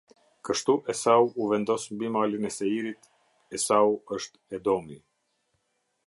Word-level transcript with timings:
Kështu 0.47 0.73
Esau 0.93 1.27
u 1.43 1.49
vendos 1.51 1.83
mbi 1.97 2.07
malin 2.15 2.47
e 2.49 2.51
Seirit; 2.55 3.05
Esau 3.59 3.91
është 4.17 4.41
Edomi. 4.59 4.97